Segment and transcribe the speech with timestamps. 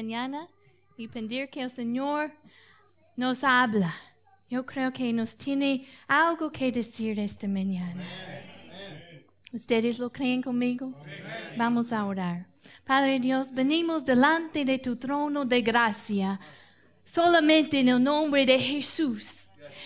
[0.00, 0.48] Mañana
[0.96, 2.32] y pedir que el Señor
[3.16, 3.92] nos habla.
[4.48, 8.02] Yo creo que nos tiene algo que decir esta mañana.
[9.52, 10.94] ¿Ustedes lo creen conmigo?
[11.58, 12.46] Vamos a orar.
[12.84, 16.40] Padre Dios, venimos delante de tu trono de gracia,
[17.04, 19.39] solamente en el nombre de Jesús.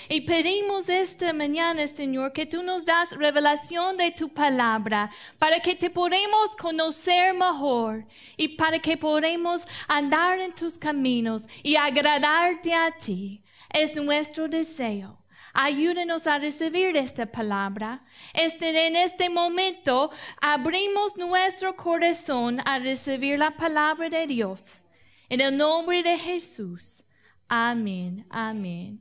[0.08, 5.74] Y pedimos esta mañana, Señor, que tú nos das revelación de tu palabra para que
[5.74, 12.90] te podamos conocer mejor y para que podamos andar en tus caminos y agradarte a
[12.90, 13.42] ti.
[13.70, 15.24] Es nuestro deseo.
[15.56, 18.04] Ayúdenos a recibir esta palabra.
[18.32, 24.84] Este, en este momento abrimos nuestro corazón a recibir la palabra de Dios.
[25.28, 27.04] En el nombre de Jesús.
[27.48, 28.26] Amén.
[28.30, 29.00] Amén.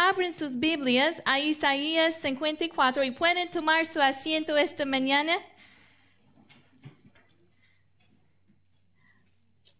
[0.00, 5.36] Abren sus Biblias a Isaías 54 y pueden tomar su asiento esta mañana.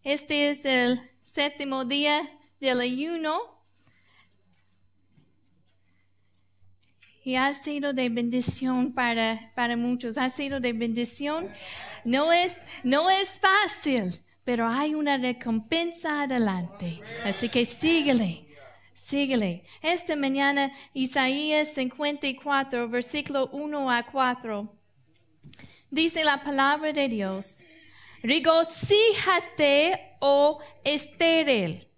[0.03, 3.39] Este es el séptimo día del ayuno.
[7.23, 10.19] Y ha sido de bendición para, para muchos.
[10.19, 11.49] Ha sido de bendición.
[12.05, 17.01] No es, no es fácil, pero hay una recompensa adelante.
[17.25, 18.48] Así que síguele.
[19.09, 19.65] Síguele.
[19.81, 24.69] Esta mañana, Isaías 54, versículo 1 a 4.
[25.91, 27.61] Dice la palabra de Dios.
[28.23, 31.89] Regocíjate, oh estéril,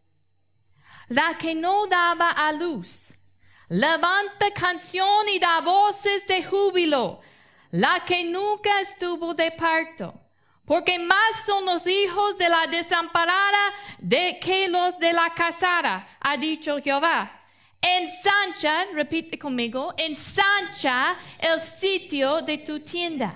[1.09, 3.13] la que no daba a luz.
[3.69, 7.21] Levanta canción y da voces de júbilo,
[7.73, 10.30] la que nunca estuvo de parto
[10.71, 16.37] porque más son los hijos de la desamparada de que los de la casada, ha
[16.37, 17.43] dicho Jehová.
[17.83, 23.35] Ensancha, repite conmigo, ensancha el sitio de tu tienda.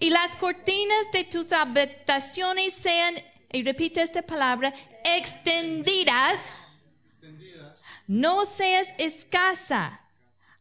[0.00, 3.14] Y las cortinas de tus habitaciones sean,
[3.52, 4.72] y repite esta palabra,
[5.04, 6.40] extendidas.
[8.08, 10.00] No seas escasa.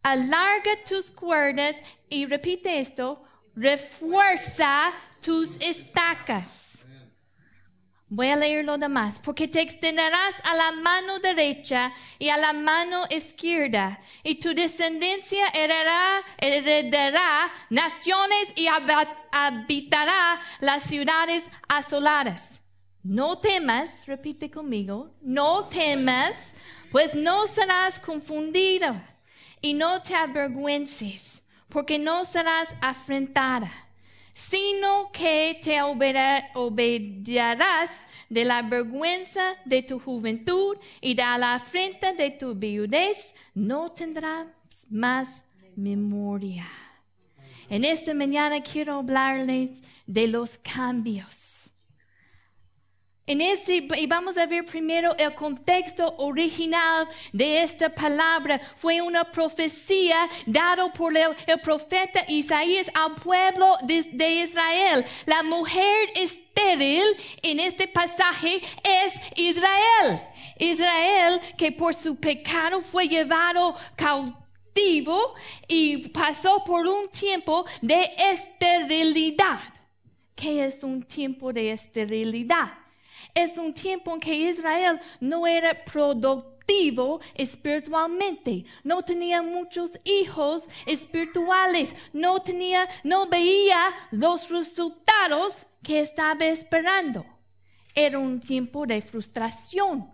[0.03, 1.77] Alarga tus cuerdas
[2.09, 3.23] y repite esto,
[3.55, 6.69] refuerza tus estacas.
[8.11, 9.21] Voy a leer lo demás.
[9.23, 15.45] Porque te extenderás a la mano derecha y a la mano izquierda, y tu descendencia
[15.53, 18.67] heredará, heredará naciones y
[19.31, 22.59] habitará las ciudades asoladas.
[23.03, 26.33] No temas, repite conmigo, no temas,
[26.91, 28.99] pues no serás confundido,
[29.61, 33.88] y no te avergüences, porque no serás afrentada
[34.47, 37.89] sino que te obedecerás
[38.29, 44.47] de la vergüenza de tu juventud y de la afrenta de tu viudez, no tendrás
[44.89, 45.43] más
[45.75, 46.65] memoria.
[47.69, 51.48] En esta mañana quiero hablarles de los cambios
[53.29, 58.59] en ese, y vamos a ver primero el contexto original de esta palabra.
[58.75, 65.05] Fue una profecía dada por el, profeta Isaías al pueblo de, de, Israel.
[65.27, 67.03] La mujer estéril
[67.43, 70.21] en este pasaje es Israel.
[70.57, 75.35] Israel que por su pecado fue llevado cautivo
[75.67, 79.59] y pasó por un tiempo de esterilidad.
[80.33, 82.88] ¿Qué es un tiempo de esterilidad?
[83.33, 91.95] Es un tiempo en que Israel no era productivo espiritualmente, no tenía muchos hijos espirituales,
[92.13, 97.25] no tenía, no veía los resultados que estaba esperando.
[97.95, 100.11] Era un tiempo de frustración.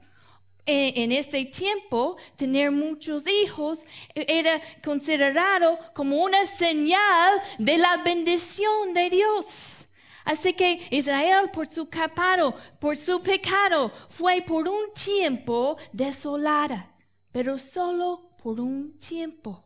[0.68, 3.86] E, en ese tiempo, tener muchos hijos
[4.16, 9.75] era considerado como una señal de la bendición de Dios.
[10.26, 16.92] Así que Israel por su caparo, por su pecado, fue por un tiempo desolada,
[17.32, 19.64] pero solo por un tiempo.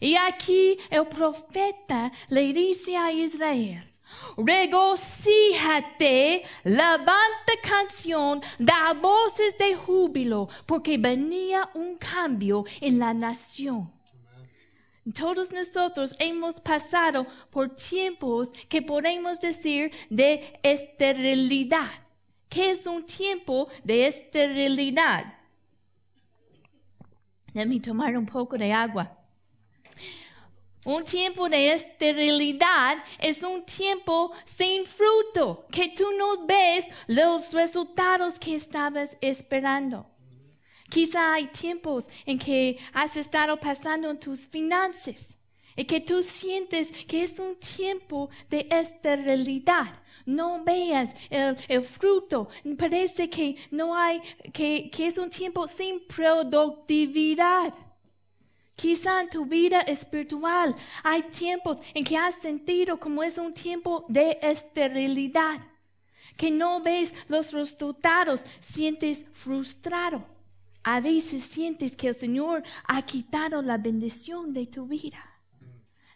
[0.00, 3.88] Y aquí el profeta le dice a Israel,
[4.36, 13.93] regocíjate, levanta canción, da voces de júbilo, porque venía un cambio en la nación.
[15.12, 21.90] Todos nosotros hemos pasado por tiempos que podemos decir de esterilidad.
[22.48, 25.34] ¿Qué es un tiempo de esterilidad?
[27.52, 29.18] Déjame tomar un poco de agua.
[30.86, 38.38] Un tiempo de esterilidad es un tiempo sin fruto, que tú no ves los resultados
[38.38, 40.13] que estabas esperando.
[40.94, 45.36] Quizá hay tiempos en que has estado pasando en tus finanzas
[45.74, 49.88] y que tú sientes que es un tiempo de esterilidad.
[50.24, 52.48] No veas el, fruto.
[52.78, 54.20] Parece que no hay,
[54.52, 57.74] que, que es un tiempo sin productividad.
[58.76, 64.04] Quizá en tu vida espiritual hay tiempos en que has sentido como es un tiempo
[64.08, 65.58] de esterilidad,
[66.36, 70.33] que no ves los resultados, sientes frustrado.
[70.84, 75.33] A veces sientes que el Señor ha quitado la bendición de tu vida.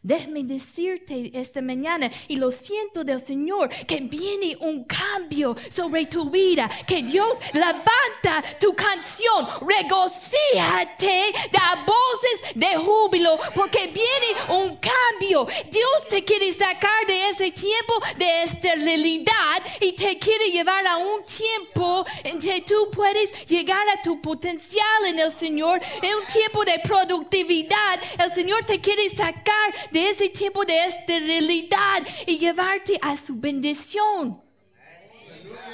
[0.03, 6.31] Déjame decirte esta mañana, y lo siento del Señor, que viene un cambio sobre tu
[6.31, 15.49] vida, que Dios levanta tu canción, regocíjate, da voces de júbilo, porque viene un cambio.
[15.69, 21.25] Dios te quiere sacar de ese tiempo de esterilidad y te quiere llevar a un
[21.25, 26.65] tiempo en que tú puedes llegar a tu potencial en el Señor, en un tiempo
[26.65, 28.01] de productividad.
[28.19, 34.43] El Señor te quiere sacar ese tiempo de esterilidad y llevarte a su bendición.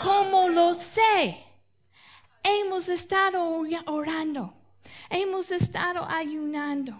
[0.02, 1.44] ¿Cómo lo sé?
[2.42, 4.54] Hemos estado orando,
[5.08, 6.94] hemos estado ayunando,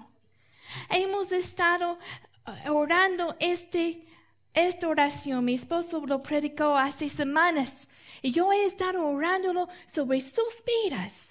[0.89, 1.99] hemos estado
[2.47, 4.07] eh, orando este,
[4.55, 5.45] esta oración.
[5.45, 7.89] Mi esposo lo predicó hace semanas
[8.23, 11.29] y yo he estado orándolo sobre sus vidas.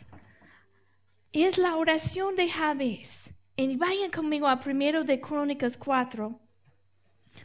[1.31, 3.32] Es la oración de Jabez.
[3.55, 6.39] Y vayan conmigo a primero de Crónicas 4.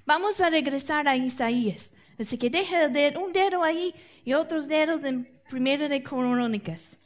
[0.06, 1.92] Vamos a regresar a Isaías.
[2.18, 2.86] Así que deja
[3.18, 3.94] un dedo ahí
[4.24, 6.98] y otros dedos en primero de Crónicas.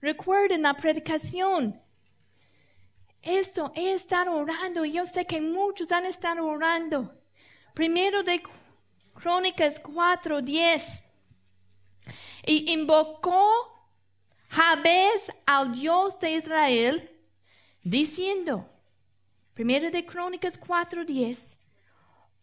[0.00, 1.80] Recuerden la predicación.
[3.20, 7.14] Esto he estado orando y yo sé que muchos han estado orando.
[7.74, 8.42] Primero de
[9.14, 11.04] Crónicas 4, 10.
[12.44, 13.50] Y invocó
[14.48, 17.10] Jabez al Dios de Israel,
[17.82, 18.68] diciendo,
[19.54, 21.56] primero de Crónicas 4:10,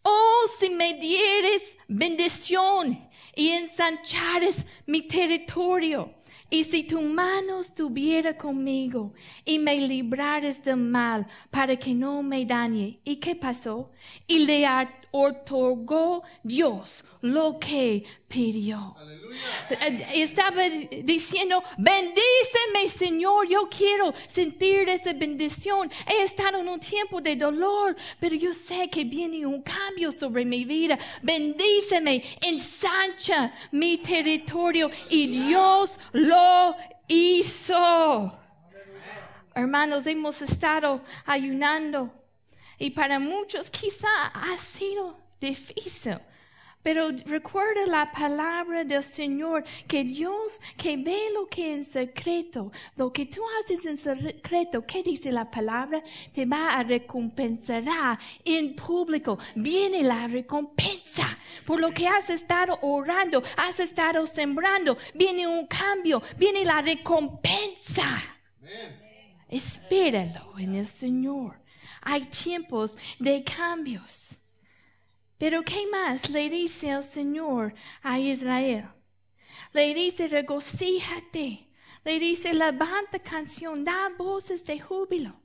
[0.02, 2.98] Oh, si me dieres bendición
[3.36, 6.14] y ensanchares mi territorio,
[6.48, 9.14] y si tu mano estuviera conmigo
[9.44, 12.98] y me librares del mal para que no me dañe.
[13.04, 13.92] ¿Y qué pasó?
[14.26, 14.66] Y le
[15.10, 18.96] otorgó Dios lo que pidió.
[19.70, 20.62] Eh, estaba
[21.02, 25.90] diciendo, bendíceme Señor, yo quiero sentir esa bendición.
[26.06, 30.44] He estado en un tiempo de dolor, pero yo sé que viene un cambio sobre
[30.44, 30.98] mi vida.
[31.22, 36.76] Bendíceme, ensancha mi territorio y Dios lo
[37.08, 38.36] hizo.
[39.54, 42.19] Hermanos, hemos estado ayunando
[42.80, 46.18] y para muchos quizá ha sido difícil.
[46.82, 53.12] Pero recuerda la palabra del Señor, que Dios que ve lo que en secreto, lo
[53.12, 56.02] que tú haces en secreto, ¿qué dice la palabra?
[56.32, 59.38] Te va a recompensar en público.
[59.54, 64.96] Viene la recompensa por lo que has estado orando, has estado sembrando.
[65.14, 68.08] Viene un cambio, viene la recompensa.
[69.50, 71.60] Espéralo en el Señor.
[72.02, 74.38] Hay tiempos de cambios.
[75.38, 78.88] Pero ¿qué más le dice el Señor a Israel?
[79.72, 81.66] Le dice, regocíjate.
[82.04, 85.40] Le dice, levanta canción, da voces de júbilo.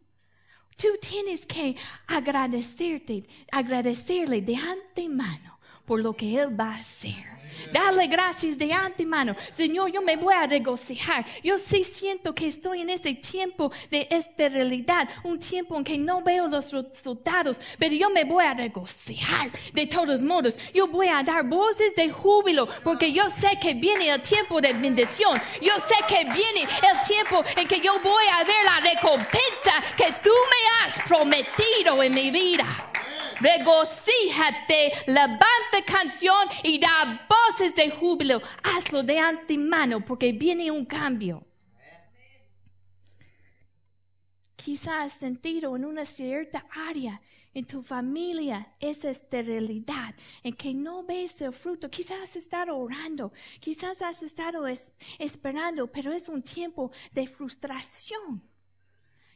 [0.77, 1.75] Tú tienes que
[2.07, 5.54] agradecerte, agradecerle de antemano
[5.85, 7.35] por lo que Él va a hacer.
[7.71, 9.35] Dale gracias de antemano.
[9.51, 11.25] Señor, yo me voy a regocijar.
[11.43, 16.21] Yo sí siento que estoy en ese tiempo de esterilidad, un tiempo en que no
[16.21, 20.57] veo los resultados, pero yo me voy a regocijar de todos modos.
[20.73, 24.73] Yo voy a dar voces de júbilo porque yo sé que viene el tiempo de
[24.73, 25.41] bendición.
[25.61, 30.13] Yo sé que viene el tiempo en que yo voy a ver la recompensa que
[30.23, 32.65] tú me has prometido en mi vida
[33.39, 38.41] regocíjate, levanta canción y da voces de júbilo.
[38.63, 41.45] Hazlo de antemano porque viene un cambio.
[44.55, 47.21] Quizás has sentido en una cierta área
[47.53, 50.13] en tu familia esa esterilidad,
[50.43, 51.89] en que no ves el fruto.
[51.89, 54.67] Quizás has estado orando, quizás has estado
[55.17, 58.43] esperando, pero es un tiempo de frustración.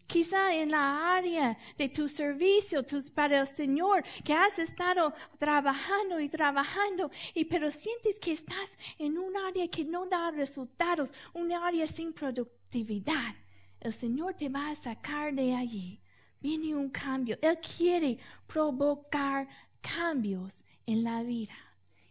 [0.09, 6.19] Quizá en la área de tu servicio tus, para el Señor, que has estado trabajando
[6.19, 11.51] y trabajando, y pero sientes que estás en un área que no da resultados, un
[11.51, 13.35] área sin productividad.
[13.79, 16.01] El Señor te va a sacar de allí.
[16.41, 17.37] Viene un cambio.
[17.39, 19.47] Él quiere provocar
[19.79, 21.53] cambios en la vida.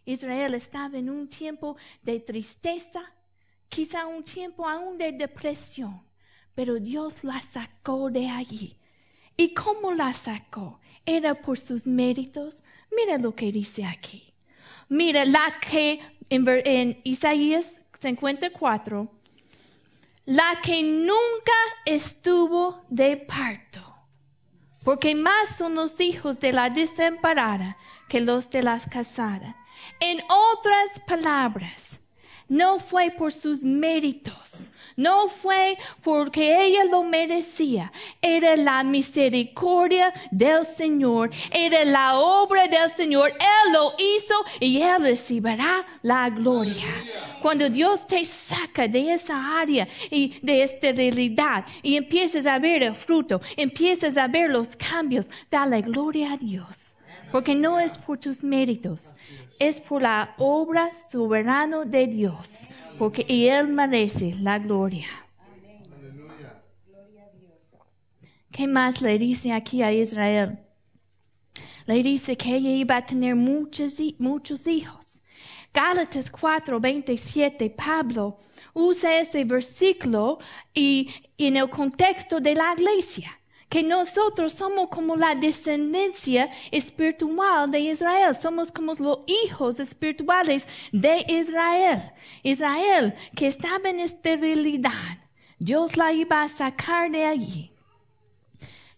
[0.05, 3.01] Israel estaba en un tiempo de tristeza,
[3.67, 6.08] quizá un tiempo aún de depresión
[6.55, 8.75] pero Dios la sacó de allí.
[9.37, 10.79] ¿Y cómo la sacó?
[11.05, 12.63] ¿Era por sus méritos?
[12.95, 14.33] Mira lo que dice aquí.
[14.89, 19.11] Mira la que en, Isaías 54,
[20.25, 21.53] la que nunca
[21.85, 23.95] estuvo de parto,
[24.83, 27.77] porque más son los hijos de la desamparada
[28.07, 29.55] que los de las casadas.
[29.99, 31.99] En otras palabras,
[32.47, 37.91] no fue por sus méritos, no fue porque ella lo merecía.
[38.21, 41.29] Era la misericordia del Señor.
[41.51, 43.29] Era la obra del Señor.
[43.29, 46.89] Él lo hizo y Él recibirá la gloria.
[47.41, 52.93] Cuando Dios te saca de esa área y de esterilidad y empiezas a ver el
[52.93, 56.97] fruto, empiezas a ver los cambios, dale gloria a Dios.
[57.31, 59.13] Porque no es por tus méritos,
[59.59, 62.67] es por la obra soberana de Dios
[62.99, 65.07] porque y Él merece la gloria.
[68.51, 70.59] ¿Qué más le dice aquí a Israel?
[71.85, 75.21] Le dice que ella iba a tener muchos, muchos hijos.
[75.73, 78.37] Gálatas 4, 27, Pablo
[78.73, 80.39] usa ese versículo
[80.73, 83.38] y en el contexto de la iglesia
[83.69, 91.23] que nosotros somos como la descendencia espiritual de Israel, somos como los hijos espirituales de
[91.27, 92.01] Israel.
[92.41, 95.19] Israel que estaba en esterilidad,
[95.59, 97.71] Dios la iba a sacar de allí.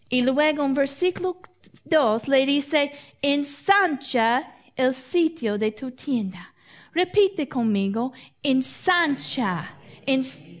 [0.08, 1.38] Y luego en versículo
[1.84, 6.54] 2 le dice, ensancha el sitio de tu tienda.
[6.94, 8.12] Repite conmigo,
[8.42, 9.76] ensancha.
[10.06, 10.51] ensancha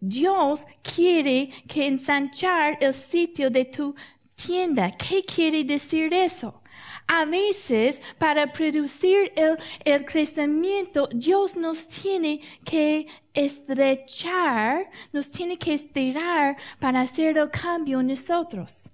[0.00, 3.94] Dios quiere que ensanchar el sitio de tu
[4.34, 4.90] tienda.
[4.92, 6.62] ¿Qué quiere decir eso?
[7.06, 15.72] A veces, para producir el, el, crecimiento, Dios nos tiene que estrechar, nos tiene que
[15.72, 18.90] estirar para hacer el cambio en nosotros.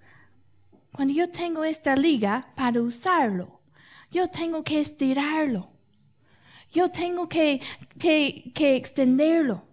[0.92, 3.60] Cuando yo tengo esta liga para usarlo,
[4.12, 5.68] yo tengo que estirarlo.
[6.70, 7.60] Yo tengo que,
[7.98, 9.64] que, que extenderlo.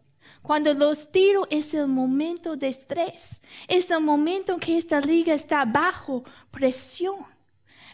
[0.41, 5.33] Cuando los tiro es el momento de estrés, es el momento en que esta liga
[5.33, 7.25] está bajo presión,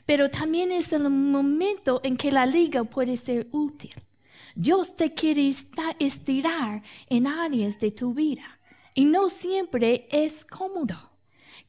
[0.06, 3.94] pero también es el momento en que la liga puede ser útil.
[4.56, 5.54] Dios te quiere
[6.00, 8.60] estirar en áreas de tu vida
[8.96, 11.17] y no siempre es cómodo.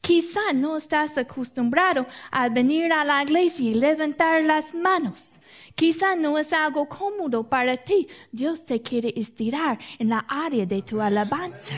[0.01, 5.39] Quizá no estás acostumbrado a venir a la iglesia y levantar las manos.
[5.75, 8.07] Quizá no es algo cómodo para ti.
[8.31, 11.75] Dios te quiere estirar en la área de tu alabanza.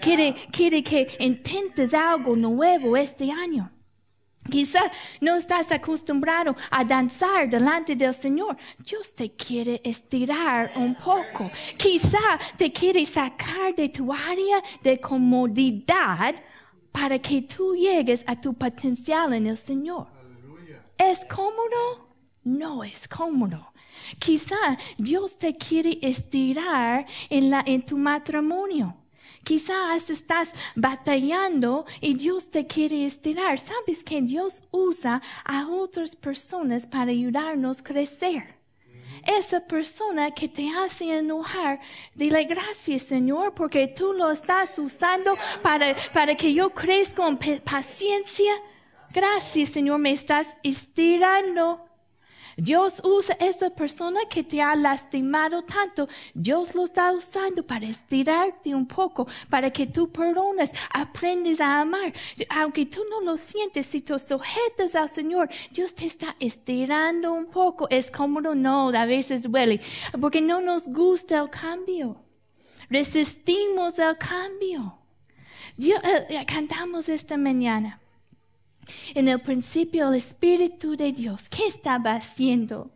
[0.00, 3.70] Quiere, quiere que intentes algo nuevo este año.
[4.50, 8.56] Quizá no estás acostumbrado a danzar delante del Señor.
[8.78, 11.50] Dios te quiere estirar un poco.
[11.78, 16.34] Quizá te quiere sacar de tu área de comodidad
[16.94, 20.06] para que tú llegues a tu potencial en el Señor.
[20.96, 22.08] ¿Es cómodo?
[22.44, 23.72] No es cómodo.
[24.20, 28.96] Quizá Dios te quiere estirar en, la, en tu matrimonio.
[29.42, 33.58] Quizás estás batallando y Dios te quiere estirar.
[33.58, 38.63] Sabes que Dios usa a otras personas para ayudarnos a crecer
[39.26, 41.80] esa persona que te hace enojar,
[42.14, 48.52] dile gracias Señor porque tú lo estás usando para, para que yo crezca con paciencia.
[49.12, 51.83] Gracias Señor, me estás estirando.
[52.56, 56.08] Dios usa esa persona que te ha lastimado tanto.
[56.34, 62.12] Dios lo está usando para estirarte un poco, para que tú perdones, aprendes a amar.
[62.48, 67.46] Aunque tú no lo sientes, si tú sujetas al Señor, Dios te está estirando un
[67.46, 67.88] poco.
[67.90, 69.80] Es cómodo, no, a veces duele,
[70.20, 72.16] porque no nos gusta el cambio.
[72.88, 74.98] Resistimos el cambio.
[75.76, 78.00] Dios, eh, cantamos esta mañana.
[79.14, 82.90] En el principio el Espíritu de Dios, ¿qué estaba haciendo?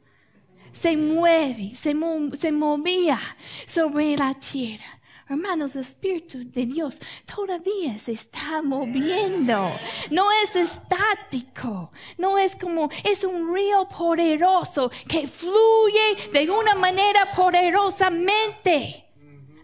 [0.73, 3.19] Se mueve, se, movía
[3.67, 4.99] sobre la tierra,
[5.31, 9.71] Hermanos, el Espíritu de Dios todavía se está moviendo.
[10.11, 11.93] No es estático.
[12.17, 19.05] No es como, es un río poderoso que fluye de una manera poderosamente.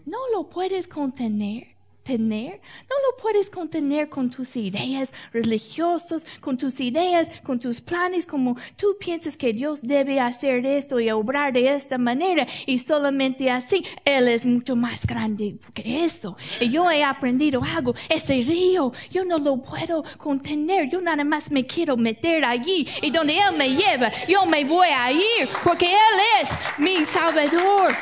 [0.05, 1.74] No lo puedes contener
[2.05, 8.27] tener, no lo puedes contener con tus ideas religiosas, con tus ideas, con tus planes,
[8.27, 13.49] como tú piensas que Dios debe hacer esto y obrar de esta manera y solamente
[13.49, 16.37] así Él es mucho más grande que eso.
[16.61, 21.49] Y yo he aprendido algo, ese río, yo no lo puedo contener, yo nada más
[21.49, 25.87] me quiero meter allí y donde Él me lleva, yo me voy a ir porque
[25.87, 27.95] Él es mi Salvador.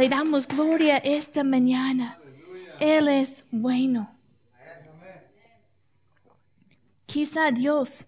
[0.00, 2.18] Le damos gloria esta mañana.
[2.78, 4.10] Él es bueno.
[7.04, 8.06] Quizá Dios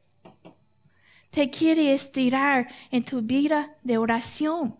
[1.28, 4.74] te quiere estirar en tu vida de oración.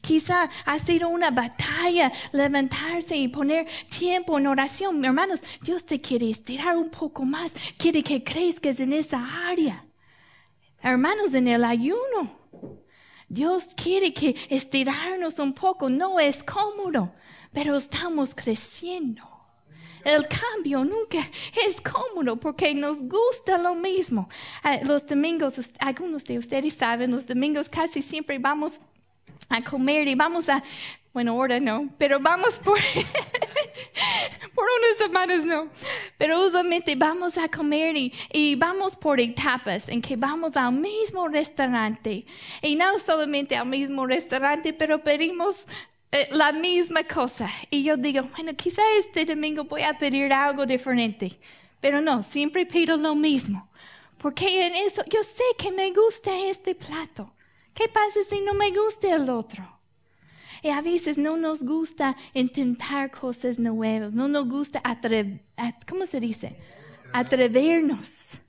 [0.00, 5.04] Quizá ha sido una batalla levantarse y poner tiempo en oración.
[5.04, 7.52] Hermanos, Dios te quiere estirar un poco más.
[7.78, 9.86] Quiere que crezcas en esa área.
[10.82, 12.45] Hermanos, en el ayuno.
[13.28, 17.12] Dios quiere que estirarnos un poco, no es cómodo,
[17.52, 19.22] pero estamos creciendo.
[20.04, 21.18] El cambio nunca
[21.66, 24.28] es cómodo porque nos gusta lo mismo.
[24.62, 28.80] Ah, los domingos, algunos de ustedes saben, los domingos casi siempre vamos
[29.48, 30.62] a comer y vamos a
[31.16, 32.78] bueno, ahora no, pero vamos por,
[34.54, 35.70] por unas semanas no.
[36.18, 41.26] Pero usualmente vamos a comer y, y, vamos por etapas en que vamos al mismo
[41.26, 42.26] restaurante.
[42.60, 45.64] Y no solamente al mismo restaurante, pero pedimos
[46.12, 47.48] eh, la misma cosa.
[47.70, 51.38] Y yo digo, bueno, quizá este domingo voy a pedir algo diferente.
[51.80, 53.70] Pero no, siempre pido lo mismo.
[54.18, 57.32] Porque en eso yo sé que me gusta este plato.
[57.76, 59.62] ¿Qué pasa si no me gusta el otro?
[60.62, 64.82] Y a veces no nos gusta intentar cosas nuevas, no nos gusta
[65.86, 66.56] ¿cómo se dice?
[67.12, 68.40] Atrevernos.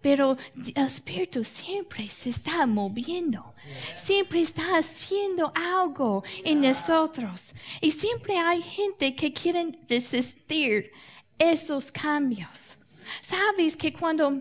[0.00, 0.36] Pero
[0.74, 3.52] el Espíritu siempre se está moviendo,
[3.96, 7.54] siempre está haciendo algo en nosotros.
[7.80, 10.92] Y siempre hay gente que quiere resistir
[11.36, 12.76] esos cambios.
[13.22, 14.40] Sabes que cuando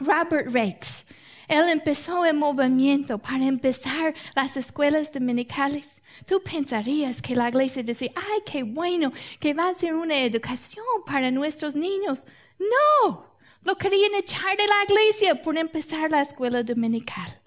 [0.00, 1.04] Robert Rakes,
[1.48, 6.02] él empezó el movimiento para empezar las escuelas dominicales.
[6.26, 10.84] Tú pensarías que la iglesia decía, ay, qué bueno, que va a ser una educación
[11.06, 12.26] para nuestros niños.
[12.58, 17.40] No, lo querían echar de la iglesia por empezar la escuela dominical.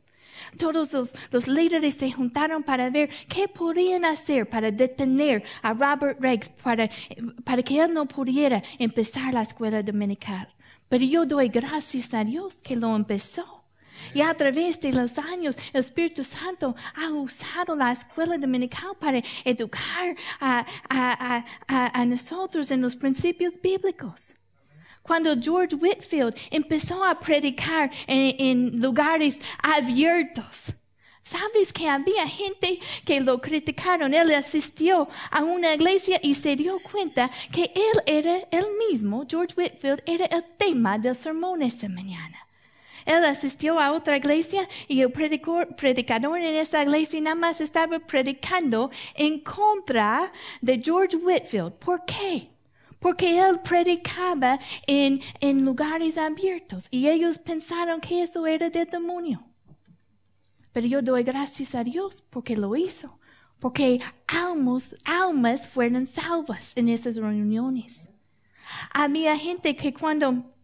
[0.57, 6.17] Todos los, los, líderes se juntaron para ver qué podían hacer para detener a Robert
[6.21, 6.89] Riggs para,
[7.43, 10.47] para que él no pudiera empezar la escuela dominical.
[10.87, 13.54] Pero yo doy gracias a Dios que lo empezó.
[14.13, 19.21] Y a través de los años, el Espíritu Santo ha usado la escuela dominical para
[19.43, 24.33] educar a, a, a, a nosotros en los principios bíblicos.
[25.01, 30.73] Cuando George Whitfield empezó a predicar en, en lugares abiertos,
[31.25, 34.13] ¿Sabes que había gente que lo criticaron?
[34.13, 39.55] Él asistió a una iglesia y se dio cuenta que él era el mismo, George
[39.57, 42.44] Whitfield, era el tema del sermón esa mañana.
[43.05, 48.89] Él asistió a otra iglesia y el predicador en esa iglesia nada más estaba predicando
[49.13, 51.73] en contra de George Whitfield.
[51.73, 52.49] ¿Por qué?
[52.99, 59.45] Porque él predicaba en, en lugares abiertos y ellos pensaron que eso era del demonio.
[60.73, 63.19] Pero yo doy gracias a Dios porque lo hizo,
[63.59, 68.09] porque almas, almas fueron salvas en esas reuniones.
[68.91, 70.54] Había gente que cuando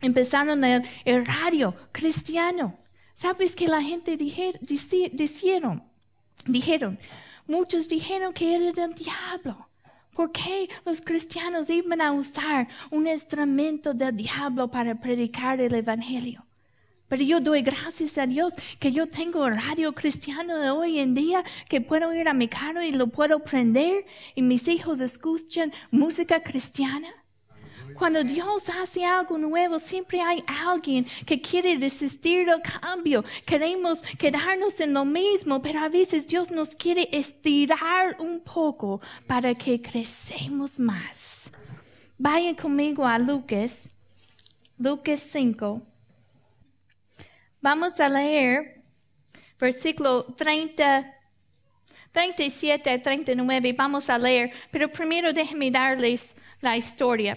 [0.00, 2.78] empezaron el, el radio cristiano.
[3.14, 4.16] ¿Sabes que la gente
[6.46, 6.98] dijeron?
[7.46, 9.68] Muchos dijeron que era del diablo.
[10.14, 16.44] ¿Por qué los cristianos iban a usar un instrumento del diablo para predicar el Evangelio?
[17.08, 21.42] Pero yo doy gracias a Dios que yo tengo radio cristiano de hoy en día,
[21.68, 26.42] que puedo ir a mi carro y lo puedo prender y mis hijos escuchan música
[26.42, 27.08] cristiana.
[27.98, 33.24] Cuando Dios hace algo nuevo, siempre hay alguien que quiere resistir el cambio.
[33.44, 39.52] Queremos quedarnos en lo mismo, pero a veces Dios nos quiere estirar un poco para
[39.52, 41.50] que crecemos más.
[42.16, 43.90] Vayan conmigo a Lucas,
[44.78, 45.82] Lucas 5.
[47.60, 48.80] Vamos a leer
[49.58, 51.14] versículo 30.
[52.12, 57.36] 37 a 39 vamos a leer, pero primero déjenme darles la historia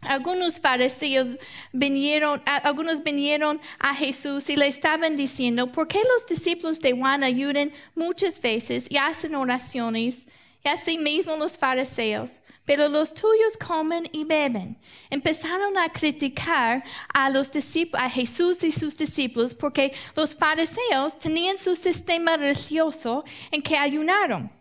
[0.00, 1.36] algunos fariseos
[1.72, 7.24] vinieron, algunos vinieron a Jesús y le estaban diciendo, ¿por qué los discípulos de Juan
[7.24, 10.28] ayudan muchas veces y hacen oraciones
[10.64, 14.76] y asimismo los fariseos, pero los tuyos comen y beben.
[15.08, 17.50] Empezaron a criticar a los
[17.92, 24.57] a Jesús y sus discípulos, porque los fariseos tenían su sistema religioso en que ayunaron.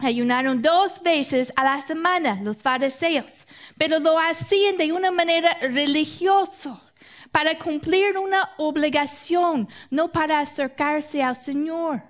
[0.00, 6.80] Ayunaron dos veces a la semana los fariseos, pero lo hacían de una manera religiosa
[7.30, 12.02] para cumplir una obligación, no para acercarse al Señor.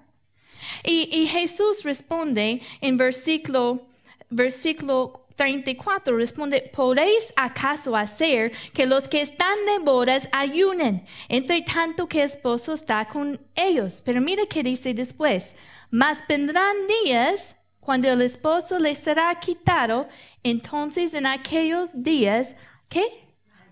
[0.84, 3.86] Y, Jesús responde en versículo,
[4.28, 12.06] versículo 34 responde, ¿podéis acaso hacer que los que están de bodas ayunen, entre tanto
[12.06, 14.02] que esposo está con ellos?
[14.04, 15.54] Pero mire qué dice después,
[15.90, 20.08] mas vendrán días cuando el esposo les será quitado,
[20.42, 22.54] entonces en aquellos días,
[22.88, 23.04] ¿qué?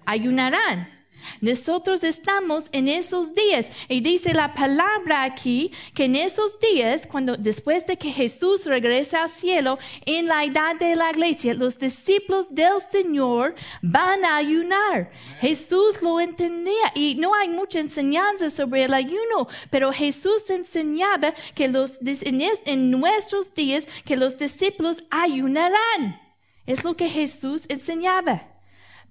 [0.05, 0.98] Ayunarán
[1.41, 7.37] nosotros estamos en esos días y dice la palabra aquí que en esos días, cuando
[7.37, 12.53] después de que Jesús regresa al cielo, en la edad de la iglesia, los discípulos
[12.53, 15.11] del Señor van a ayunar.
[15.41, 21.69] Jesús lo entendía y no hay mucha enseñanza sobre el ayuno, pero Jesús enseñaba que
[21.69, 26.21] los, en, en nuestros días que los discípulos ayunarán.
[26.67, 28.58] Es lo que Jesús enseñaba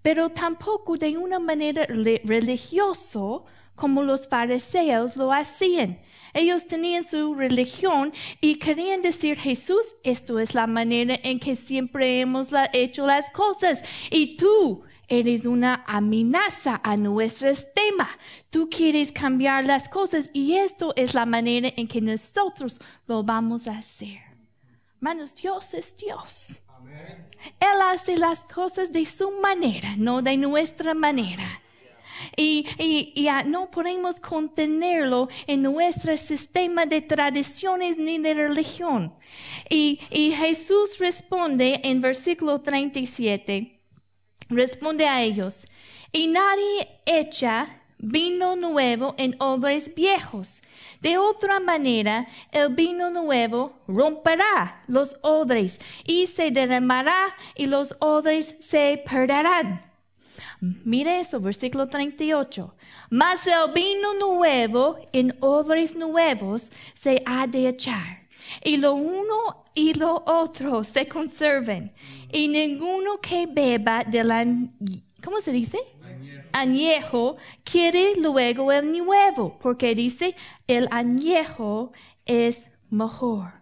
[0.08, 3.20] pero tampoco de una manera religiosa
[3.76, 6.00] como los fariseos lo hacían.
[6.34, 12.22] Ellos tenían su religión y querían decir, Jesús, esto es la manera en que siempre
[12.22, 13.84] hemos hecho las cosas.
[14.10, 18.08] Y tú eres una amenaza a nuestro sistema.
[18.50, 23.68] Tú quieres cambiar las cosas y esto es la manera en que nosotros lo vamos
[23.68, 24.20] a hacer.
[24.96, 26.62] Hermanos, Dios es Dios.
[27.60, 31.46] Él hace las cosas de su manera, no de nuestra manera.
[32.36, 39.14] Y, y, no podemos contenerlo en nuestro sistema de tradiciones ni de religión.
[39.70, 43.80] Y, y Jesús responde en versículo 37,
[44.50, 45.66] responde a ellos,
[46.12, 50.62] y nadie echa vino nuevo en odres viejos.
[51.02, 58.56] De otra manera, el vino nuevo romperá los odres y se derramará y los odres
[58.60, 59.88] se perderán.
[60.60, 62.76] Mire eso, versículo 38.
[63.10, 68.28] Mas el vino nuevo en odres nuevos se ha de echar.
[68.64, 71.94] Y lo uno y lo otro se conserven.
[72.32, 74.46] Y ninguno que beba de la...
[75.24, 75.78] ¿Cómo se dice?
[76.52, 80.36] Añejo quiere luego el nuevo, porque dice,
[80.68, 81.92] el añejo
[82.26, 83.58] es mejor.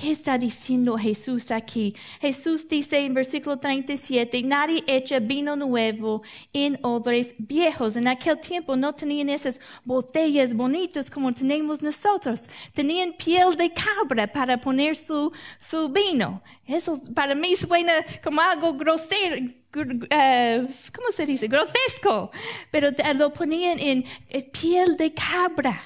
[0.00, 1.96] ¿Qué está diciendo Jesús aquí?
[2.20, 7.96] Jesús dice en versículo 37, nadie echa vino nuevo en odres viejos.
[7.96, 12.48] En aquel tiempo no tenían esas botellas bonitas como tenemos nosotros.
[12.72, 16.44] Tenían piel de cabra para poner su, su vino.
[16.64, 21.48] Eso para mí suena como algo grosero, uh, ¿cómo se dice?
[21.48, 22.30] Grotesco.
[22.70, 24.04] Pero lo ponían en
[24.52, 25.80] piel de cabra.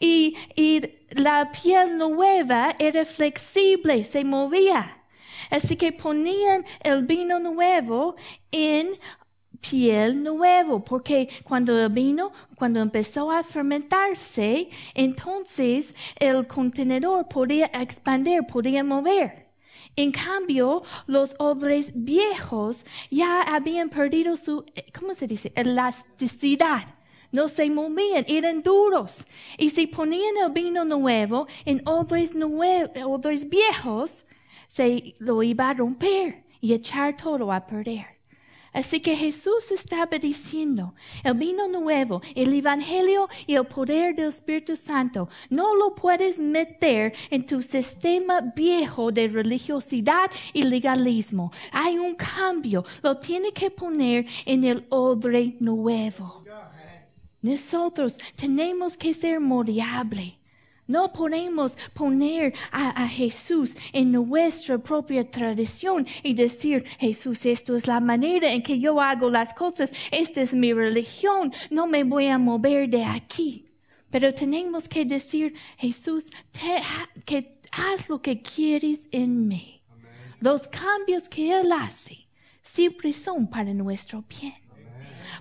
[0.00, 5.04] Y, y la piel nueva era flexible, se movía.
[5.50, 8.16] Así que ponían el vino nuevo
[8.50, 8.98] en
[9.60, 18.42] piel nuevo, porque cuando el vino, cuando empezó a fermentarse, entonces el contenedor podía expandir,
[18.46, 19.43] podía mover.
[19.96, 24.64] En cambio, los odres viejos ya habían perdido su,
[24.98, 25.52] ¿cómo se dice?
[25.54, 26.94] Elasticidad.
[27.30, 29.26] No se movían, eran duros.
[29.58, 32.32] Y si ponían el vino nuevo en odres,
[33.04, 34.24] odres viejos,
[34.68, 38.13] se lo iba a romper y echar todo a perder.
[38.74, 44.74] Así que Jesús estaba diciendo, el vino nuevo, el Evangelio y el poder del Espíritu
[44.74, 51.52] Santo, no lo puedes meter en tu sistema viejo de religiosidad y legalismo.
[51.70, 56.44] Hay un cambio, lo tiene que poner en el odre nuevo.
[57.40, 60.38] Nosotros tenemos que ser moldeable.
[60.86, 68.00] No podemos poner a, Jesús en nuestra propia tradición y decir, Jesús, esto es la
[68.00, 72.38] manera en que yo hago las cosas, esta es mi religión, no me voy a
[72.38, 73.64] mover de aquí.
[74.10, 76.30] Pero tenemos que decir, Jesús,
[77.24, 79.82] que haz lo que quieres en mí.
[80.40, 82.28] Los cambios que Él hace
[82.62, 84.63] siempre son para nuestro bien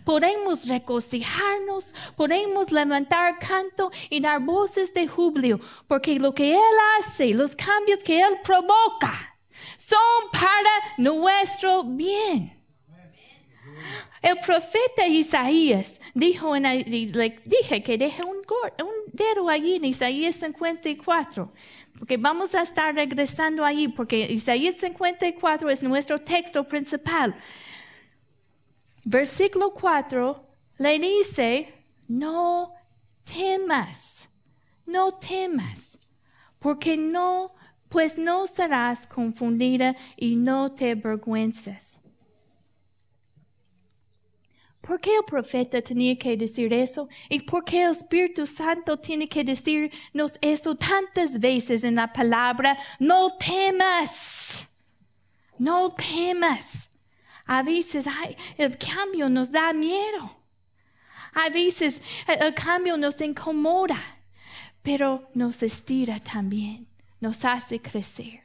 [0.03, 7.33] podemos regocijarnos, podemos levantar canto y dar voces de júbilo, porque lo que Él hace,
[7.33, 9.37] los cambios que Él provoca,
[9.77, 12.59] son para nuestro bien.
[14.21, 20.35] El profeta Isaías dijo, en, le dije que deje un, un dedo allí en Isaías
[20.35, 21.51] 54,
[21.99, 27.35] porque vamos a estar regresando allí, porque Isaías 54 es nuestro texto principal.
[29.05, 31.73] Versículo 4 le dice,
[32.07, 32.73] no
[33.23, 34.29] temas,
[34.85, 35.99] no temas,
[36.59, 37.53] porque no,
[37.89, 41.99] pues no serás confundida y no te avergüences.
[44.79, 47.07] ¿Por qué el profeta tenía que decir eso?
[47.29, 52.77] ¿Y por qué el Espíritu Santo tiene que decirnos eso tantas veces en la palabra?
[52.99, 54.67] No temas.
[55.57, 56.89] No temas.
[57.45, 58.05] A veces
[58.57, 60.37] el cambio nos da miedo.
[61.33, 64.01] A veces el cambio nos incomoda,
[64.81, 66.87] pero nos estira también,
[67.19, 68.41] nos hace crecer.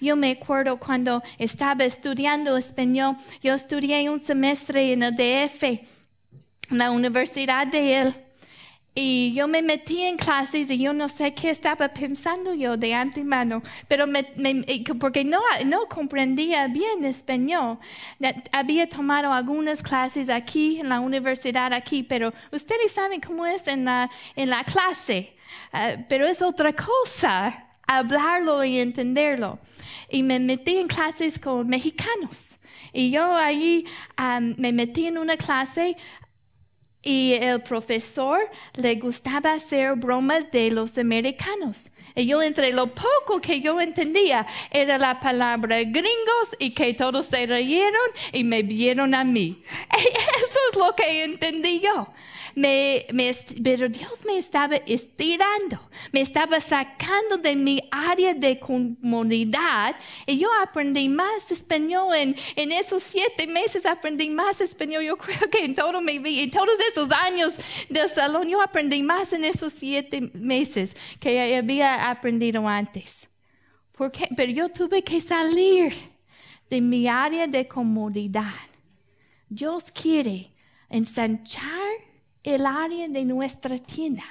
[0.00, 6.78] Yo me acuerdo cuando estaba estudiando español, yo estudié un semestre en el DF, en
[6.78, 8.14] la Universidad de él.
[8.94, 12.92] Y yo me metí en clases y yo no sé qué estaba pensando yo de
[12.92, 14.22] antemano, pero me,
[15.00, 17.78] porque no, no comprendía bien español.
[18.52, 23.86] Había tomado algunas clases aquí en la universidad aquí, pero ustedes saben cómo es en
[23.86, 25.36] la, en la clase,
[25.72, 29.58] ah, pero es otra cosa hablarlo y entenderlo.
[30.08, 32.58] Y me metí en clases con mexicanos.
[32.92, 33.86] Y yo ahí
[34.56, 35.96] me metí en una clase
[37.02, 38.38] y el profesor
[38.74, 41.90] le gustaba hacer bromas de los americanos.
[42.14, 47.26] Y yo entre lo poco que yo entendía era la palabra gringos y que todos
[47.26, 49.62] se reyeron y me vieron a mí.
[49.90, 52.08] Eso es lo que entendí yo
[52.54, 53.06] me,
[53.62, 55.80] pero Dios me estaba estirando,
[56.12, 62.72] me estaba sacando de mi área de comunidad y yo aprendí más español en, en
[62.72, 65.02] esos siete meses, aprendí más español.
[65.04, 67.54] Yo creo que en todo mi vida, en todos esos años
[67.88, 73.28] del salón, yo aprendí más en esos siete meses que había aprendido antes.
[73.92, 75.94] Porque, pero yo tuve que salir
[76.68, 78.54] de mi área de comodidad.
[79.48, 80.52] Dios quiere
[80.88, 82.11] ensanchar
[82.42, 84.24] el área de nuestra tienda.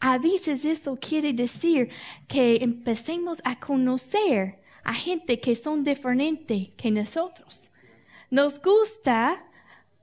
[0.00, 1.90] A veces eso quiere decir
[2.28, 7.70] que empecemos a conocer a gente que son diferentes que nosotros.
[8.30, 9.44] Nos gusta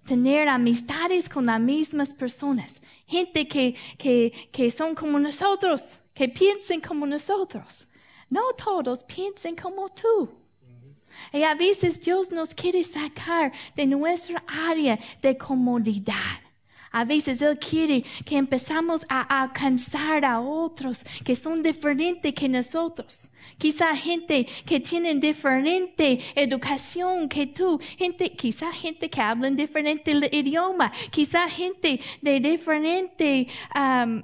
[0.06, 6.82] tener amistades con las mismas personas, gente que, que, que son como nosotros, que piensen
[6.82, 7.88] como nosotros.
[8.30, 10.30] No todos piensen como tú.
[11.32, 16.45] Y a veces Dios nos quiere sacar de nuestra área de comodidad
[16.96, 23.30] a veces Él quiere que empezamos a alcanzar a otros que son diferentes que nosotros.
[23.58, 30.10] Quizá gente que tiene diferente educación que tú, gente, quizá gente que habla en diferente
[30.32, 34.24] idioma, quizá gente de diferente, um,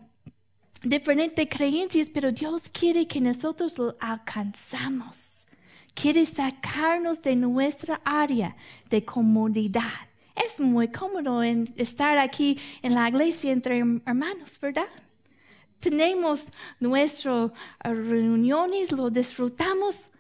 [0.82, 5.46] diferentes creencias, pero Dios quiere que nosotros lo alcanzamos.
[5.94, 8.56] Quiere sacarnos de nuestra área
[8.90, 14.88] de comodidad es muy cómodo estar aquí en la iglesia entre hermanos, ¿verdad?
[15.80, 17.52] Tenemos nuestras
[17.84, 20.11] reuniones, lo disfrutamos,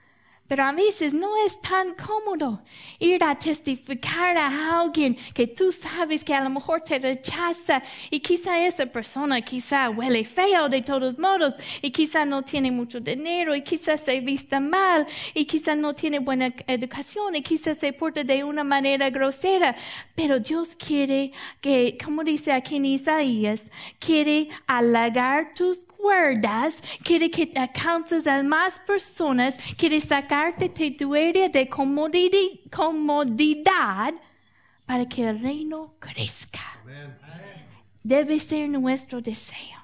[0.51, 2.61] pero a veces no es tan cómodo
[2.99, 8.19] ir a testificar a alguien que tú sabes que a lo mejor te rechaza y
[8.19, 13.55] quizá esa persona quizá huele feo de todos modos y quizá no tiene mucho dinero
[13.55, 18.25] y quizá se vista mal y quizá no tiene buena educación y quizá se porta
[18.25, 19.73] de una manera grosera.
[20.15, 27.53] Pero Dios quiere que, como dice aquí en Isaías, quiere halagar tus cuerdas, quiere que
[27.55, 32.93] alcances a más personas, quiere sacarte de tu área de comodidad
[34.85, 36.59] para que el reino crezca.
[38.03, 39.79] Debe ser nuestro deseo.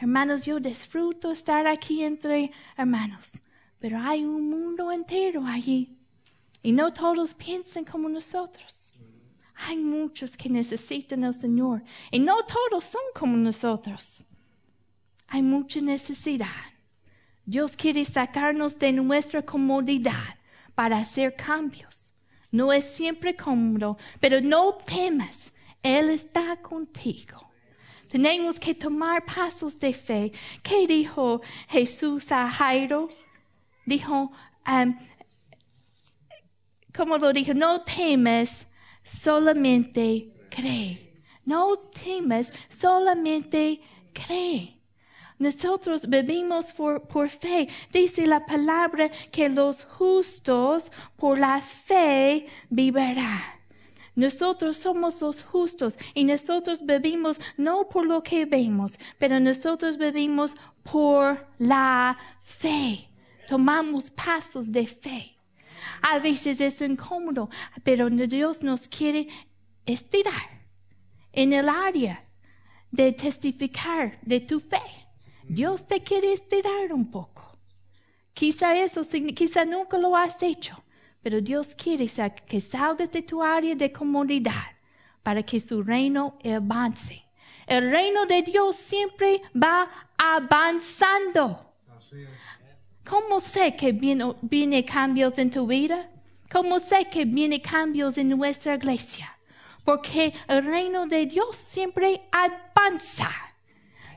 [0.00, 3.40] Hermanos, yo disfruto estar aquí entre hermanos,
[3.78, 5.96] pero hay un mundo entero allí
[6.62, 8.92] y no todos piensan como nosotros.
[9.54, 14.24] Hay muchos que necesitan al Señor y no todos son como nosotros.
[15.28, 16.73] Hay mucha necesidad.
[17.46, 20.38] Dios quiere sacarnos de nuestra comodidad
[20.74, 22.12] para hacer cambios.
[22.50, 25.52] No es siempre cómodo, pero no temas.
[25.82, 27.50] Él está contigo.
[28.08, 30.32] Tenemos que tomar pasos de fe.
[30.62, 33.08] ¿Qué dijo Jesús a Jairo?
[33.84, 34.30] Dijo,
[34.66, 34.96] um,
[36.96, 38.66] como lo dijo, no temas,
[39.02, 41.22] solamente cree.
[41.44, 43.80] No temas, solamente
[44.12, 44.78] cree.
[45.38, 47.68] Nosotros vivimos por, fe.
[47.92, 53.42] Dice la palabra que los justos por la fe vivirán.
[54.16, 60.54] Nosotros somos los justos y nosotros vivimos no por lo que vemos, pero nosotros vivimos
[60.84, 63.10] por la fe.
[63.48, 65.36] Tomamos pasos de fe.
[66.00, 67.50] A veces es incómodo,
[67.82, 69.26] pero Dios nos quiere
[69.84, 70.62] estirar
[71.32, 72.24] en el área
[72.92, 74.80] de testificar de tu fe.
[75.48, 77.56] Dios te quiere estirar un poco.
[78.32, 79.02] Quizá eso,
[79.34, 80.82] quizá nunca lo has hecho,
[81.22, 82.06] pero Dios quiere
[82.46, 84.74] que salgas de tu área de comodidad
[85.22, 87.24] para que su reino avance.
[87.66, 91.72] El reino de Dios siempre va avanzando.
[93.04, 96.10] ¿Cómo sé que vienen viene cambios en tu vida?
[96.50, 99.38] ¿Cómo sé que vienen cambios en nuestra iglesia?
[99.84, 103.30] Porque el reino de Dios siempre avanza.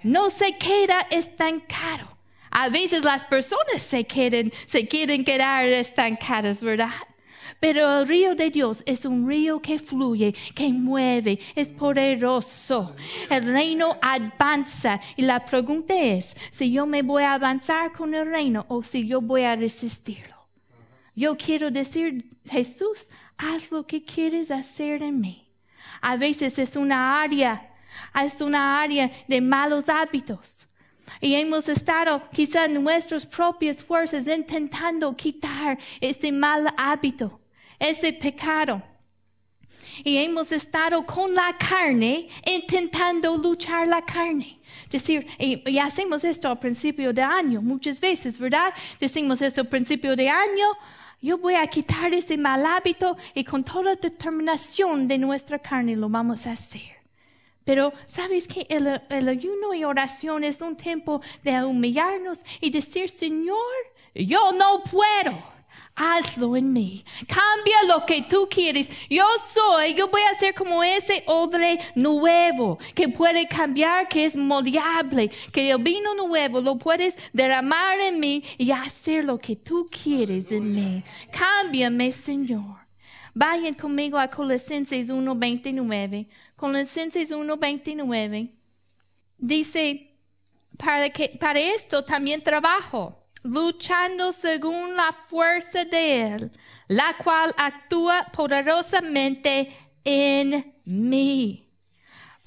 [0.04, 2.18] No se queda estancado.
[2.52, 6.90] A veces las personas se quieren, se quieren quedar estancadas, ¿verdad?
[7.60, 12.96] Pero el río de Dios es un río que fluye, que mueve, es poderoso.
[13.30, 18.28] El reino avanza y la pregunta es si yo me voy a avanzar con el
[18.28, 20.36] reino o si yo voy a resistirlo.
[21.16, 23.08] Yo quiero decir, Jesús,
[23.38, 25.48] haz lo que quieres hacer en mí.
[26.02, 27.74] A veces es una área,
[28.24, 30.68] es una área de malos hábitos
[31.22, 37.40] y hemos estado quizá nuestras propias fuerzas intentando quitar ese mal hábito,
[37.80, 38.84] ese pecado.
[40.04, 44.60] Y hemos estado con la carne intentando luchar la carne.
[44.92, 48.74] Decir, y, hacemos esto al principio de año, muchas veces, ¿verdad?
[49.00, 50.68] Decimos eso al principio de año,
[51.20, 56.10] yo voy a quitar ese mal hábito y con toda determinación de nuestra carne lo
[56.10, 56.97] vamos a hacer.
[57.68, 63.58] Pero sabes que el, ayuno y oración es un tiempo de humillarnos y decir, Señor,
[64.16, 65.38] yo no puedo.
[65.94, 67.04] Hazlo en mí.
[67.28, 68.90] Cambia lo que tú quieres.
[69.10, 74.38] Yo soy, yo voy a ser como ese odre nuevo que puede cambiar, que es
[74.38, 79.90] moldeable, que el vino nuevo lo puedes derramar en mí y hacer lo que tú
[79.92, 81.04] quieres en mí.
[81.32, 82.78] Cámbiame, Señor.
[83.34, 86.28] Vayan conmigo a Colosenses 1.29.
[86.58, 88.52] Colosenses 1.29.
[89.38, 90.12] Dice,
[90.76, 96.52] para, que, para esto también trabajo, luchando según la fuerza de Él,
[96.88, 99.72] la cual actúa poderosamente
[100.04, 101.67] en mí.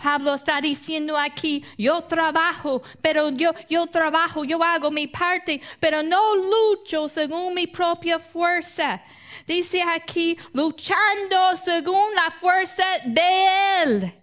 [0.02, 6.02] Pablo está diciendo aquí, yo trabajo, pero yo, yo trabajo, yo hago mi parte, pero
[6.02, 9.02] no lucho según mi propia fuerza.
[9.46, 14.20] Dice aquí, luchando según la fuerza de Él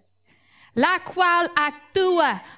[0.77, 1.86] la cual actúa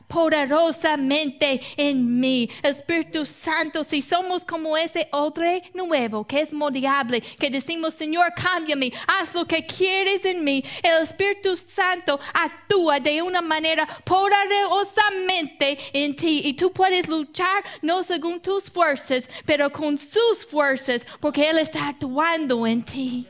[0.08, 2.50] poderosamente en mí.
[2.64, 8.92] Espíritu Santo, si somos como ese odre nuevo que es moldeable, que decimos, Señor, cámbiame,
[9.08, 16.16] haz lo que quieres en mí, el Espíritu Santo actúa de una manera poderosamente en
[16.16, 21.60] ti y tú puedes luchar no según tus fuerzas, pero con sus fuerzas, porque Él
[21.60, 23.28] está actuando en ti.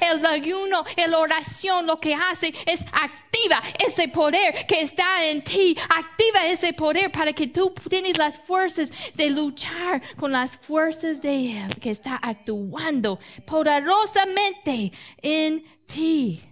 [0.00, 5.76] El ayuno, la oración lo que hace es activa ese poder que está en ti.
[5.88, 11.58] Activa ese poder para que tú tienes las fuerzas de luchar con las fuerzas de
[11.58, 16.42] Él que está actuando poderosamente en ti.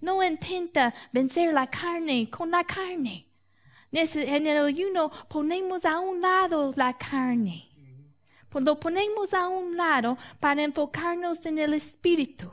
[0.00, 3.26] No intenta vencer la carne con la carne.
[3.90, 7.74] En el ayuno ponemos a un lado la carne
[8.60, 12.50] lo ponemos a un lado para enfocarnos en el Espíritu.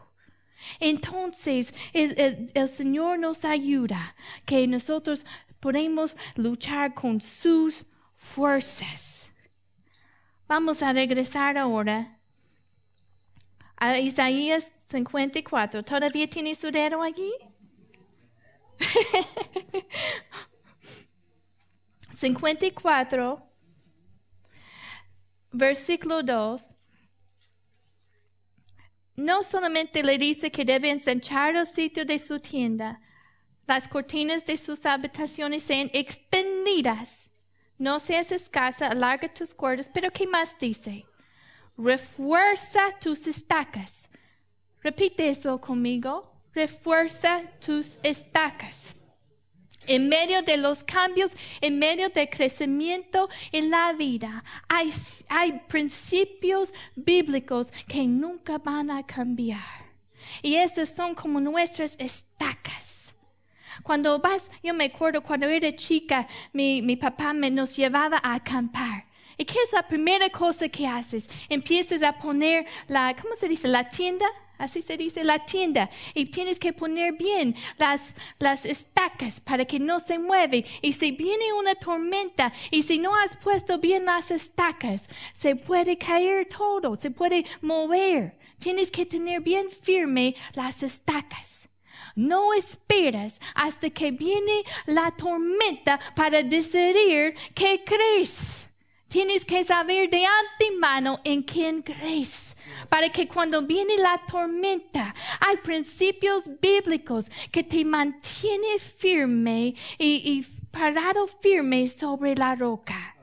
[0.80, 5.26] Entonces el, Señor nos ayuda que nosotros
[5.60, 9.32] podemos luchar con sus fuerzas.
[10.48, 12.20] Vamos a regresar ahora
[13.78, 15.84] a Isaías 54.
[15.84, 17.32] ¿Todavía tiene su dedo allí?
[22.16, 23.52] 54
[25.52, 26.76] versículo 2,
[29.16, 33.00] no solamente le dice que debe ensanchar el sitio de su tienda,
[33.68, 37.32] las cortinas de sus habitaciones sean extendidas,
[37.78, 41.06] no seas escasa, alarga tus cuerdas, pero ¿qué más dice?
[41.78, 44.10] Refuerza tus estacas.
[44.82, 46.32] Repite eso conmigo.
[46.54, 48.96] Refuerza tus estacas
[49.88, 54.94] en medio de los cambios, en medio del crecimiento en la vida, hay,
[55.30, 59.92] hay principios bíblicos que nunca van a cambiar.
[60.42, 63.14] Y esos son como nuestras estacas.
[63.84, 68.36] Cuando vas, yo me acuerdo cuando era chica, mi, mi papá me nos llevaba a
[68.36, 69.06] acampar.
[69.38, 71.28] ¿Y qué es la primera cosa que haces?
[71.50, 73.68] Empiezas a poner la, ¿cómo se dice?
[73.68, 74.26] La tienda
[74.62, 75.90] Así se dice la tienda.
[76.14, 80.66] Y tienes que poner bien las, las estacas para que no se mueve.
[80.84, 85.98] Y si viene una tormenta y si no has puesto bien las estacas, se puede
[85.98, 88.38] caer todo, se puede mover.
[88.60, 91.68] Tienes que tener bien firme las estacas.
[92.16, 98.68] No esperas hasta que viene la tormenta para decidir qué crees.
[99.08, 102.56] Tienes que saber de antemano en quién crees
[102.90, 111.28] para que cuando viene la tormenta hay principios bíblicos que te mantiene firme y, parado
[111.28, 113.16] firme sobre la roca.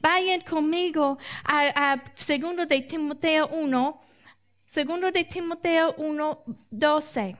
[0.00, 4.00] Vayan conmigo a, a segundo de Timoteo 1,
[4.64, 7.36] segundo de Timoteo 1, 12.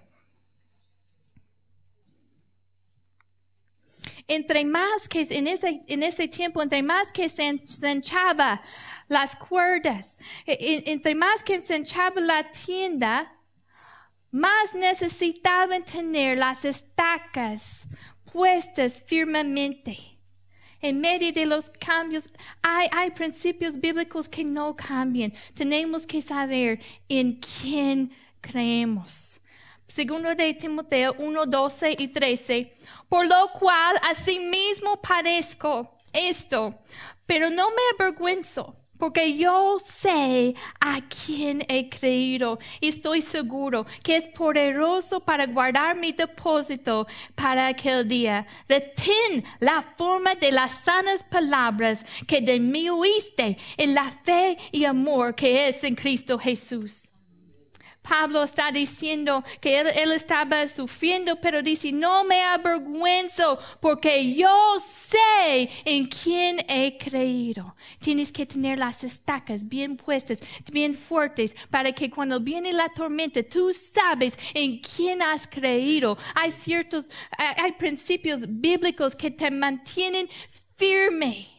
[4.28, 8.62] entre más que en ese, en ese tiempo, entre más que se, enchaba
[9.08, 11.82] las cuerdas, e, e, entre más que se
[12.16, 13.32] la tienda,
[14.30, 17.86] más necesitaban tener las estacas
[18.32, 19.96] puestas firmemente.
[20.80, 22.30] En medio de los cambios,
[22.60, 25.32] hay, hay principios bíblicos que no cambian.
[25.54, 29.40] Tenemos que saber en quién creemos.
[29.86, 32.74] Segundo de Timoteo 1, 12 y 13.
[33.08, 36.74] Por lo cual asimismo padezco esto,
[37.26, 44.16] pero no me avergüenzo, porque yo sé a quién he creído y estoy seguro que
[44.16, 48.46] es poderoso para guardar mi depósito para aquel día.
[48.66, 54.86] Retén la forma de las sanas palabras que de mí oíste en la fe y
[54.86, 57.13] amor que es en Cristo Jesús.
[58.06, 65.70] Pablo está diciendo que él, estaba sufriendo, pero dice, no me avergüenzo porque yo sé
[65.86, 67.74] en quién he creído.
[68.00, 70.38] Tienes que tener las estacas bien puestas,
[70.70, 76.18] bien fuertes, para que cuando viene la tormenta, tú sabes en quién has creído.
[76.34, 77.06] Hay ciertos,
[77.38, 80.28] hay principios bíblicos que te mantienen
[80.76, 81.53] firme.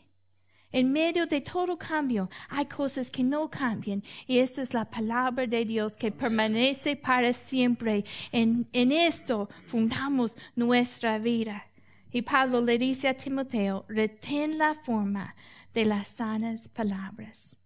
[0.72, 5.47] En medio de todo cambio hay cosas que no cambian y esta es la palabra
[5.47, 8.03] de Dios que permanece para siempre.
[8.32, 11.66] En, en esto fundamos nuestra vida.
[12.11, 15.36] Y Pablo le dice a Timoteo, retén la forma
[15.74, 17.57] de las sanas palabras.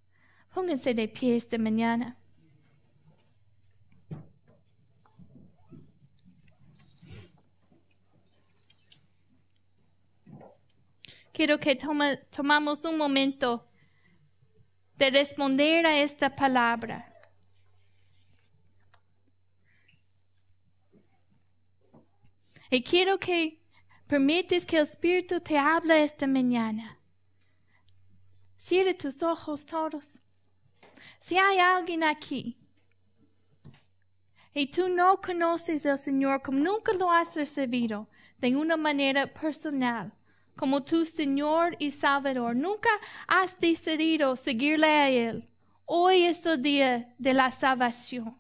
[0.54, 2.19] Pónganse de pie esta mañana.
[11.40, 11.74] Quiero que
[12.30, 13.66] tomamos un momento
[14.98, 16.98] de responder a esta palabra.
[22.70, 23.58] Y quiero que
[24.06, 27.00] permites que el Espíritu te hable esta mañana.
[28.58, 30.22] Cierre tus ojos todos.
[31.22, 32.58] Si hay alguien aquí
[34.54, 38.10] y tú no conoces al Señor como nunca lo has recibido
[38.40, 40.19] de una manera personal,
[40.60, 42.54] como tu Señor y Salvador.
[42.54, 42.90] Nunca
[43.26, 45.48] has decidido seguirle a Él.
[45.86, 48.36] Hoy es el día de la salvación.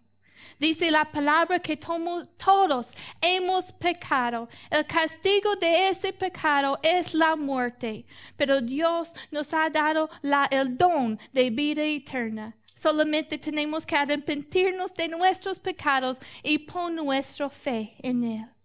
[0.59, 4.49] Dice la palabra que todos hemos pecado.
[4.69, 8.05] El castigo de ese pecado es la muerte.
[8.35, 10.09] Pero Dios nos ha dado
[10.51, 12.53] el don de vida eterna.
[12.75, 18.58] Solamente tenemos que arrepentirnos de nuestros pecados y poner nuestra fe en Él.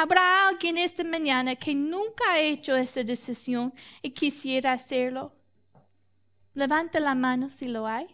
[0.00, 5.32] ¿Habrá alguien esta mañana que nunca ha hecho esa decisión y quisiera hacerlo?
[6.54, 8.06] Levanta la mano si lo hay.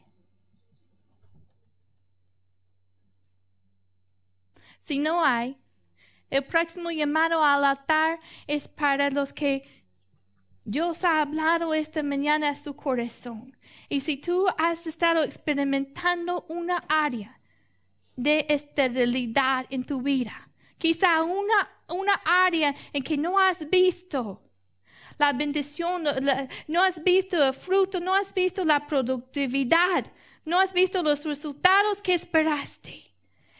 [4.80, 5.58] Si no hay,
[6.30, 9.84] el próximo llamado al altar es para los que
[10.64, 13.54] Dios ha hablado esta mañana a su corazón.
[13.90, 17.38] Y si tú has estado experimentando una área
[18.16, 24.40] de esterilidad en tu vida, quizá una, una área en que no has visto
[25.18, 26.04] la bendición,
[26.66, 30.06] no has visto el fruto, no has visto la productividad,
[30.44, 33.02] no has visto los resultados que esperaste.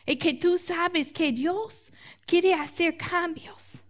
[0.06, 1.90] Y que tú sabes que Dios
[2.26, 3.82] quiere hacer cambios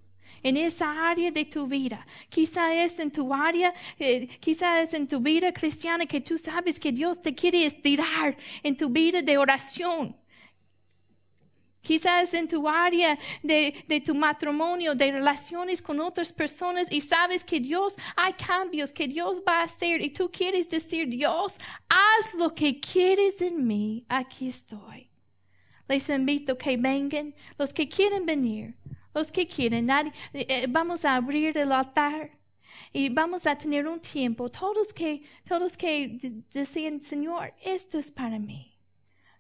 [0.45, 2.07] en esa área de tu vida.
[2.28, 6.78] Quizá es en tu área, eh, quizá es en tu vida cristiana que tú sabes
[6.78, 10.14] que Dios te quiere estirar en tu vida de oración.
[11.85, 17.45] Quizás en tu área de, de, tu matrimonio, de relaciones con otras personas y sabes
[17.45, 21.59] que Dios, hay cambios que Dios va a hacer y tú quieres decir, Dios,
[21.91, 25.11] haz lo que quieres en mí, aquí estoy.
[25.87, 28.74] Les invito que vengan, los que quieren venir,
[29.14, 32.30] los que quieren, nadie, eh, eh, vamos a abrir el altar
[32.95, 36.18] y vamos a tener un tiempo, todos que, todos que
[36.51, 38.73] decían, Señor, esto es para mí.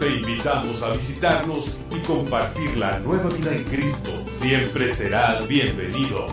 [0.00, 4.10] Te invitamos a visitarnos y compartir la nueva vida en Cristo.
[4.34, 6.26] Siempre serás bienvenido.